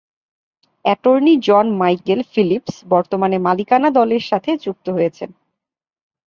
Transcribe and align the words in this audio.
Attorney 0.85 1.33
John 1.39 1.65
Michael 1.77 2.19
Phillips 2.33 2.75
বর্তমানে 2.89 3.37
মালিকানা 3.39 3.89
দলের 3.89 4.23
সাথে 4.29 4.51
যুক্ত 4.57 4.85
হয়েছেন। 4.89 5.29